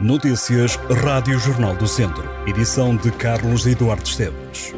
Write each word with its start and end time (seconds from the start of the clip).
Notícias 0.00 0.74
Rádio 1.04 1.38
Jornal 1.38 1.76
do 1.76 1.86
Centro. 1.86 2.28
Edição 2.48 2.96
de 2.96 3.12
Carlos 3.12 3.64
Eduardo 3.64 4.02
Esteves. 4.02 4.74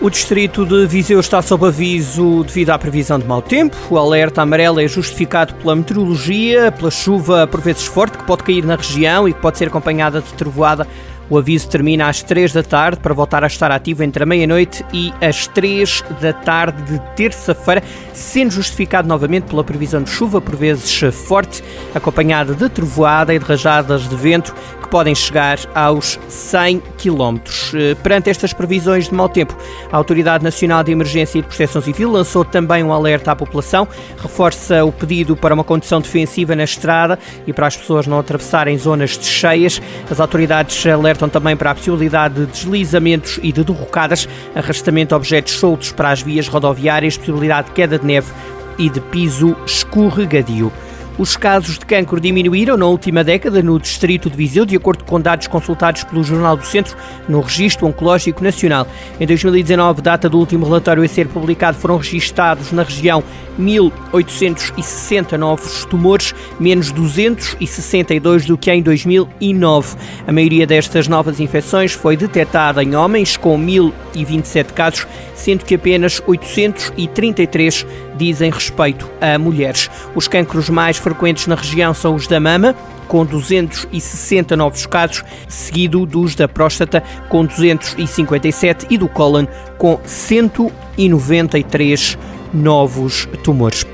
O 0.00 0.08
distrito 0.08 0.64
de 0.64 0.86
Viseu 0.86 1.20
está 1.20 1.42
sob 1.42 1.66
aviso 1.66 2.44
devido 2.44 2.70
à 2.70 2.78
previsão 2.78 3.18
de 3.18 3.26
mau 3.26 3.42
tempo. 3.42 3.76
O 3.90 3.98
alerta 3.98 4.40
amarelo 4.40 4.80
é 4.80 4.88
justificado 4.88 5.52
pela 5.56 5.76
meteorologia, 5.76 6.72
pela 6.72 6.90
chuva 6.90 7.46
por 7.46 7.60
vezes 7.60 7.84
forte 7.84 8.16
que 8.16 8.24
pode 8.24 8.42
cair 8.42 8.64
na 8.64 8.76
região 8.76 9.28
e 9.28 9.34
que 9.34 9.40
pode 9.40 9.58
ser 9.58 9.68
acompanhada 9.68 10.22
de 10.22 10.32
trovoada 10.32 10.86
o 11.30 11.38
aviso 11.38 11.68
termina 11.68 12.08
às 12.08 12.22
3 12.22 12.52
da 12.52 12.62
tarde 12.62 13.00
para 13.00 13.14
voltar 13.14 13.44
a 13.44 13.46
estar 13.46 13.70
ativo 13.70 14.02
entre 14.02 14.22
a 14.22 14.26
meia-noite 14.26 14.84
e 14.92 15.12
as 15.20 15.46
3 15.46 16.04
da 16.20 16.32
tarde 16.32 16.82
de 16.82 16.98
terça-feira, 17.14 17.82
sendo 18.12 18.50
justificado 18.50 19.06
novamente 19.06 19.44
pela 19.44 19.64
previsão 19.64 20.02
de 20.02 20.10
chuva, 20.10 20.40
por 20.40 20.56
vezes 20.56 21.00
forte, 21.12 21.62
acompanhada 21.94 22.54
de 22.54 22.68
trovoada 22.68 23.34
e 23.34 23.38
de 23.38 23.44
rajadas 23.44 24.08
de 24.08 24.16
vento 24.16 24.54
que 24.88 24.90
podem 24.90 25.14
chegar 25.14 25.58
aos 25.74 26.18
100 26.28 26.80
km. 26.96 27.38
Eh, 27.74 27.94
perante 28.02 28.30
estas 28.30 28.54
previsões 28.54 29.08
de 29.08 29.14
mau 29.14 29.28
tempo, 29.28 29.54
a 29.92 29.96
Autoridade 29.96 30.42
Nacional 30.42 30.82
de 30.82 30.92
Emergência 30.92 31.38
e 31.38 31.42
de 31.42 31.48
Proteção 31.48 31.82
Civil 31.82 32.10
lançou 32.10 32.42
também 32.42 32.82
um 32.82 32.92
alerta 32.92 33.32
à 33.32 33.36
população, 33.36 33.86
reforça 34.16 34.82
o 34.84 34.90
pedido 34.90 35.36
para 35.36 35.52
uma 35.52 35.64
condução 35.64 36.00
defensiva 36.00 36.56
na 36.56 36.64
estrada 36.64 37.18
e 37.46 37.52
para 37.52 37.66
as 37.66 37.76
pessoas 37.76 38.06
não 38.06 38.18
atravessarem 38.18 38.78
zonas 38.78 39.18
de 39.18 39.26
cheias. 39.26 39.80
As 40.10 40.20
autoridades 40.20 40.86
alertam 40.86 41.18
alertam 41.18 41.28
também 41.28 41.56
para 41.56 41.72
a 41.72 41.74
possibilidade 41.74 42.34
de 42.34 42.46
deslizamentos 42.46 43.40
e 43.42 43.52
de 43.52 43.64
derrocadas, 43.64 44.28
arrastamento 44.54 45.08
de 45.08 45.14
objetos 45.14 45.54
soltos 45.54 45.92
para 45.92 46.10
as 46.10 46.22
vias 46.22 46.46
rodoviárias, 46.48 47.16
possibilidade 47.16 47.68
de 47.68 47.74
queda 47.74 47.98
de 47.98 48.06
neve 48.06 48.32
e 48.78 48.88
de 48.88 49.00
piso 49.00 49.56
escorregadio. 49.66 50.72
Os 51.18 51.36
casos 51.36 51.80
de 51.80 51.84
cancro 51.84 52.20
diminuíram 52.20 52.76
na 52.76 52.86
última 52.86 53.24
década 53.24 53.60
no 53.60 53.76
distrito 53.80 54.30
de 54.30 54.36
Viseu, 54.36 54.64
de 54.64 54.76
acordo 54.76 55.02
com 55.02 55.20
dados 55.20 55.48
consultados 55.48 56.04
pelo 56.04 56.22
Jornal 56.22 56.56
do 56.56 56.64
Centro 56.64 56.96
no 57.28 57.40
Registro 57.40 57.88
Oncológico 57.88 58.44
Nacional. 58.44 58.86
Em 59.18 59.26
2019, 59.26 60.00
data 60.00 60.28
do 60.28 60.38
último 60.38 60.64
relatório 60.64 61.02
a 61.02 61.08
ser 61.08 61.26
publicado, 61.26 61.76
foram 61.76 61.96
registados 61.96 62.70
na 62.70 62.84
região 62.84 63.24
1.860 63.58 65.36
novos 65.36 65.84
tumores, 65.86 66.32
menos 66.60 66.92
262 66.92 68.46
do 68.46 68.56
que 68.56 68.70
em 68.70 68.80
2009. 68.80 69.96
A 70.24 70.30
maioria 70.30 70.68
destas 70.68 71.08
novas 71.08 71.40
infecções 71.40 71.92
foi 71.92 72.16
detectada 72.16 72.80
em 72.80 72.94
homens, 72.94 73.36
com 73.36 73.58
1.027 73.58 74.72
casos, 74.72 75.04
sendo 75.34 75.64
que 75.64 75.74
apenas 75.74 76.22
833 76.24 77.84
dizem 78.16 78.50
respeito 78.50 79.08
a 79.20 79.38
mulheres. 79.38 79.90
Os 80.14 80.28
cancros 80.28 80.68
mais 80.68 80.96
frequentes 81.08 81.46
na 81.46 81.54
região 81.54 81.94
são 81.94 82.14
os 82.14 82.26
da 82.26 82.38
mama, 82.38 82.74
com 83.06 83.24
260 83.24 84.54
novos 84.54 84.84
casos, 84.84 85.24
seguido 85.48 86.04
dos 86.04 86.34
da 86.34 86.46
próstata, 86.46 87.02
com 87.30 87.46
257, 87.46 88.88
e 88.90 88.98
do 88.98 89.08
cólon, 89.08 89.46
com 89.78 89.98
193 90.04 92.18
novos 92.52 93.26
tumores. 93.42 93.86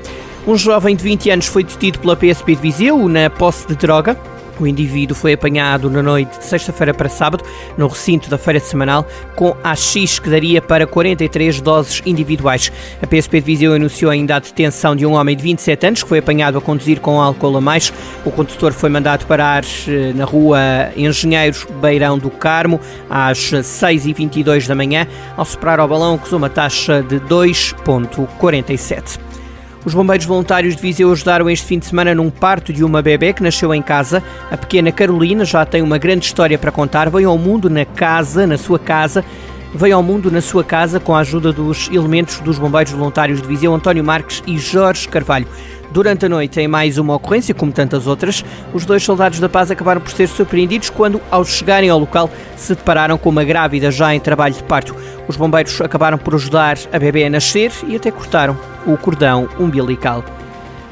Um 0.45 0.57
jovem 0.57 0.93
de 0.95 1.03
20 1.03 1.29
anos 1.29 1.45
foi 1.45 1.63
detido 1.63 1.99
pela 1.99 2.17
PSP 2.17 2.55
de 2.55 2.61
Viseu 2.61 3.07
na 3.07 3.29
posse 3.29 3.65
de 3.65 3.75
droga. 3.75 4.19
O 4.59 4.65
indivíduo 4.65 5.15
foi 5.15 5.33
apanhado 5.33 5.89
na 5.89 6.01
noite 6.01 6.39
de 6.39 6.45
sexta-feira 6.45 6.93
para 6.93 7.09
sábado, 7.09 7.43
no 7.77 7.87
recinto 7.87 8.29
da 8.29 8.37
feira 8.37 8.59
semanal, 8.59 9.05
com 9.35 9.55
AX 9.63 10.19
que 10.19 10.29
daria 10.29 10.61
para 10.61 10.87
43 10.87 11.61
doses 11.61 12.01
individuais. 12.05 12.71
A 13.01 13.07
PSP 13.07 13.39
de 13.39 13.45
Viseu 13.45 13.73
anunciou 13.73 14.11
ainda 14.11 14.35
a 14.35 14.39
detenção 14.39 14.95
de 14.95 15.05
um 15.05 15.13
homem 15.13 15.35
de 15.35 15.43
27 15.43 15.87
anos 15.87 16.03
que 16.03 16.09
foi 16.09 16.19
apanhado 16.19 16.57
a 16.57 16.61
conduzir 16.61 16.99
com 16.99 17.19
álcool 17.19 17.57
a 17.57 17.61
mais. 17.61 17.91
O 18.23 18.31
condutor 18.31 18.73
foi 18.73 18.89
mandado 18.89 19.25
parar 19.25 19.63
eh, 19.87 20.13
na 20.13 20.25
rua 20.25 20.59
Engenheiros 20.95 21.65
Beirão 21.81 22.17
do 22.17 22.29
Carmo 22.29 22.79
às 23.09 23.51
6h22 23.51 24.67
da 24.67 24.75
manhã. 24.75 25.07
Ao 25.35 25.45
superar 25.45 25.79
ao 25.79 25.87
balão, 25.87 26.15
acusou 26.15 26.37
uma 26.37 26.49
taxa 26.49 27.03
de 27.03 27.19
2,47. 27.19 29.24
Os 29.85 29.93
bombeiros 29.93 30.25
voluntários 30.25 30.75
de 30.75 30.81
Viseu 30.81 31.11
ajudaram 31.11 31.47
este 31.47 31.67
fim 31.67 31.77
de 31.77 31.85
semana 31.85 32.15
num 32.15 32.31
parto 32.31 32.73
de 32.73 32.83
uma 32.83 33.03
bebê 33.03 33.31
que 33.33 33.43
nasceu 33.43 33.71
em 33.71 33.83
casa. 33.83 34.23
A 34.49 34.57
pequena 34.57 34.91
Carolina 34.91 35.45
já 35.45 35.63
tem 35.63 35.83
uma 35.83 35.99
grande 35.99 36.25
história 36.25 36.57
para 36.57 36.71
contar. 36.71 37.07
Veio 37.11 37.29
ao 37.29 37.37
mundo 37.37 37.69
na 37.69 37.85
casa, 37.85 38.47
na 38.47 38.57
sua 38.57 38.79
casa, 38.79 39.23
veio 39.75 39.95
ao 39.95 40.01
mundo 40.01 40.31
na 40.31 40.41
sua 40.41 40.63
casa 40.63 40.99
com 40.99 41.13
a 41.13 41.19
ajuda 41.19 41.53
dos 41.53 41.87
elementos 41.89 42.39
dos 42.39 42.57
bombeiros 42.57 42.93
voluntários 42.93 43.39
de 43.39 43.47
Viseu, 43.47 43.75
António 43.75 44.03
Marques 44.03 44.41
e 44.47 44.57
Jorge 44.57 45.07
Carvalho. 45.07 45.47
Durante 45.95 46.25
a 46.25 46.29
noite, 46.29 46.59
em 46.59 46.67
mais 46.67 46.97
uma 46.97 47.15
ocorrência, 47.15 47.55
como 47.55 47.71
tantas 47.71 48.05
outras, 48.05 48.43
os 48.73 48.83
dois 48.83 49.01
soldados 49.01 49.39
da 49.39 49.47
paz 49.47 49.71
acabaram 49.71 50.01
por 50.01 50.11
ser 50.11 50.27
surpreendidos 50.27 50.89
quando, 50.89 51.21
ao 51.31 51.45
chegarem 51.45 51.89
ao 51.89 51.97
local, 51.97 52.29
se 52.57 52.75
depararam 52.75 53.17
com 53.17 53.29
uma 53.29 53.45
grávida 53.45 53.89
já 53.89 54.13
em 54.13 54.19
trabalho 54.19 54.53
de 54.53 54.63
parto. 54.63 54.93
Os 55.25 55.37
bombeiros 55.37 55.79
acabaram 55.79 56.17
por 56.17 56.35
ajudar 56.35 56.77
a 56.91 56.99
bebê 56.99 57.23
a 57.23 57.29
nascer 57.29 57.71
e 57.87 57.95
até 57.95 58.11
cortaram 58.11 58.57
o 58.85 58.97
cordão 58.97 59.47
umbilical. 59.57 60.21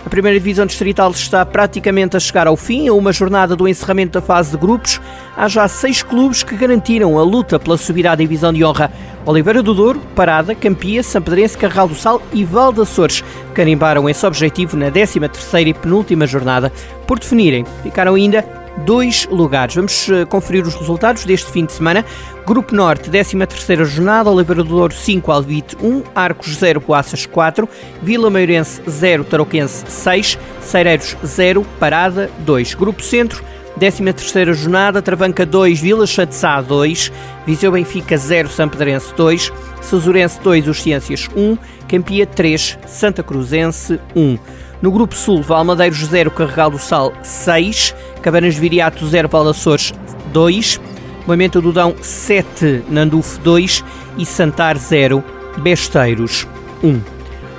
A 0.06 0.10
primeira 0.10 0.38
divisão 0.38 0.66
distrital 0.66 1.12
está 1.12 1.46
praticamente 1.46 2.16
a 2.16 2.20
chegar 2.20 2.48
ao 2.48 2.56
fim. 2.56 2.88
A 2.88 2.94
uma 2.94 3.12
jornada 3.12 3.56
do 3.56 3.68
encerramento 3.68 4.14
da 4.14 4.22
fase 4.22 4.52
de 4.52 4.58
grupos, 4.58 5.02
há 5.36 5.50
já 5.50 5.68
seis 5.68 6.04
clubes 6.04 6.44
que 6.44 6.56
garantiram 6.56 7.18
a 7.18 7.24
luta 7.24 7.60
pela 7.60 7.78
subida 7.78 8.12
à 8.12 8.16
divisão 8.16 8.52
de 8.54 8.64
honra. 8.64 8.92
Oliveira 9.26 9.64
do 9.64 9.74
Douro, 9.74 10.02
Parada, 10.16 10.54
Campia, 10.54 11.02
Sampedrense, 11.02 11.58
Carral 11.58 11.88
do 11.88 11.96
Sal 11.96 12.22
e 12.34 12.44
Val 12.44 12.74
de 12.74 12.82
Açores 12.82 13.24
carimbaram 13.54 14.10
esse 14.10 14.26
objetivo 14.26 14.76
na 14.76 14.92
13ª 14.92 15.68
e 15.68 15.74
penúltima 15.74 16.28
jornada. 16.28 16.72
Por 17.08 17.20
definirem, 17.20 17.66
ficaram 17.82 18.16
ainda 18.16 18.44
dois 18.86 19.26
lugares. 19.32 19.76
Vamos 19.76 20.10
eh, 20.10 20.26
conferir 20.26 20.66
os 20.66 20.76
resultados 20.76 21.24
deste 21.24 21.50
fim 21.52 21.66
de 21.66 21.72
semana. 21.72 22.04
Grupo 22.46 22.76
Norte, 22.76 23.10
13ª 23.10 23.86
jornada, 23.86 24.30
Oliveira 24.30 24.64
do 24.64 24.70
Douro 24.70 24.94
5, 24.94 25.32
Alvite 25.32 25.78
1, 25.82 26.04
Arcos 26.14 26.58
0, 26.58 26.82
Poaças 26.82 27.26
4, 27.26 27.70
Vila 28.02 28.30
Meirense 28.30 28.82
0, 28.90 29.24
Tarouquense 29.24 29.86
6, 29.88 30.38
Cereiros 30.60 31.16
0, 31.26 31.66
Parada 31.80 32.30
2. 32.40 32.74
Grupo 32.74 33.02
Centro, 33.02 33.42
13ª 33.80 34.54
jornada, 34.54 35.02
Travanca 35.02 35.46
2, 35.46 35.80
Vila 35.80 36.06
Chatzá 36.06 36.62
2, 36.62 37.12
Viseu 37.46 37.72
Benfica 37.72 38.18
0, 38.18 38.50
Sampedrense 38.50 39.14
2, 39.16 39.52
Sasurense 39.82 40.40
2, 40.42 40.68
Os 40.68 40.82
Ciências 40.82 41.30
1, 41.36 41.58
Campia 41.88 42.26
3, 42.26 42.80
Santa 42.88 43.24
Cruzense 43.24 44.00
1. 44.16 44.38
No 44.82 44.92
Grupo 44.92 45.16
Sul, 45.16 45.42
Valmadeiros 45.42 46.06
0, 46.06 46.32
Carregal 46.32 46.70
do 46.70 46.78
Sal 46.78 47.14
6, 47.24 47.96
Cabanas 48.22 48.56
de 48.56 48.62
Viriato 48.62 49.06
0, 49.06 49.28
Valdaçores 49.28 49.94
2, 50.32 50.80
Moimento 51.26 51.62
do 51.62 51.72
Dão 51.72 51.96
7, 52.02 52.84
Nandufo 52.90 53.40
2 53.40 53.84
e 54.18 54.26
Santar 54.26 54.78
0, 54.78 55.24
Besteiros 55.58 56.48
1. 56.84 57.13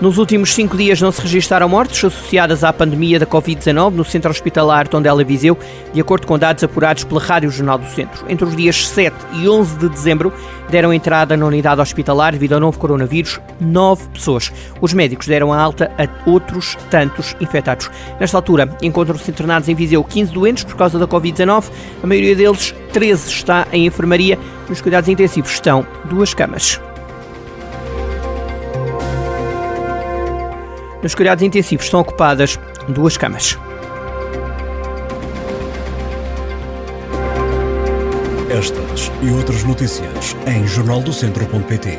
Nos 0.04 0.18
últimos 0.18 0.52
cinco 0.52 0.76
dias 0.76 1.00
não 1.00 1.10
se 1.10 1.22
registaram 1.22 1.66
mortes 1.66 2.04
associadas 2.04 2.62
à 2.62 2.70
pandemia 2.74 3.18
da 3.18 3.24
Covid-19 3.24 3.94
no 3.94 4.04
centro 4.04 4.30
hospitalar 4.30 4.86
Tondela 4.86 5.24
Viseu, 5.24 5.56
de 5.94 6.00
acordo 6.02 6.26
com 6.26 6.38
dados 6.38 6.62
apurados 6.62 7.04
pela 7.04 7.22
Rádio 7.22 7.50
Jornal 7.50 7.78
do 7.78 7.86
Centro. 7.86 8.22
Entre 8.28 8.44
os 8.44 8.54
dias 8.54 8.86
7 8.86 9.16
e 9.40 9.48
11 9.48 9.78
de 9.78 9.88
dezembro 9.88 10.30
deram 10.68 10.92
entrada 10.92 11.38
na 11.38 11.46
unidade 11.46 11.80
hospitalar 11.80 12.32
devido 12.32 12.52
ao 12.52 12.60
novo 12.60 12.78
coronavírus 12.78 13.40
nove 13.58 14.06
pessoas. 14.10 14.52
Os 14.78 14.92
médicos 14.92 15.26
deram 15.26 15.54
alta 15.54 15.90
a 15.96 16.30
outros 16.30 16.76
tantos 16.90 17.34
infectados. 17.40 17.90
Nesta 18.20 18.36
altura, 18.36 18.76
encontram-se 18.82 19.30
internados 19.30 19.70
em 19.70 19.74
Viseu 19.74 20.04
15 20.04 20.34
doentes 20.34 20.64
por 20.64 20.76
causa 20.76 20.98
da 20.98 21.08
Covid-19. 21.08 21.64
A 22.02 22.06
maioria 22.06 22.36
deles, 22.36 22.74
13, 22.92 23.30
está 23.30 23.66
em 23.72 23.86
enfermaria. 23.86 24.38
Nos 24.68 24.82
cuidados 24.82 25.08
intensivos 25.08 25.52
estão 25.52 25.86
duas 26.04 26.34
camas. 26.34 26.78
Nos 31.04 31.14
cuidados 31.14 31.44
intensivos 31.44 31.84
estão 31.84 32.00
ocupadas 32.00 32.58
duas 32.88 33.18
camas. 33.18 33.58
Estas 38.48 39.12
e 39.20 39.30
outras 39.30 39.62
notícias 39.64 40.34
em 40.46 40.66
jornaldocentro.pt. 40.66 41.98